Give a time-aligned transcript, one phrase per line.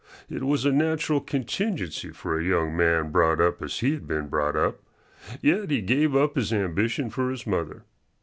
[0.31, 4.29] It was a natural contingency for a young man brought up as he had been
[4.29, 4.79] brought up.
[5.43, 7.83] Yet he gave up his ambition for his mother.